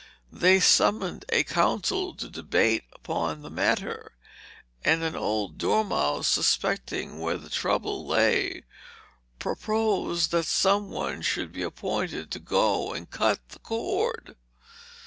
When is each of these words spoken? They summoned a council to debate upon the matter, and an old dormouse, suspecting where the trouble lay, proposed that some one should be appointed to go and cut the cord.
They 0.33 0.59
summoned 0.59 1.25
a 1.29 1.43
council 1.43 2.15
to 2.15 2.27
debate 2.27 2.85
upon 2.91 3.41
the 3.43 3.51
matter, 3.51 4.13
and 4.83 5.03
an 5.03 5.15
old 5.15 5.59
dormouse, 5.59 6.27
suspecting 6.27 7.19
where 7.19 7.37
the 7.37 7.51
trouble 7.51 8.07
lay, 8.07 8.63
proposed 9.37 10.31
that 10.31 10.47
some 10.47 10.89
one 10.89 11.21
should 11.21 11.51
be 11.51 11.61
appointed 11.61 12.31
to 12.31 12.39
go 12.39 12.93
and 12.93 13.11
cut 13.11 13.49
the 13.49 13.59
cord. 13.59 14.35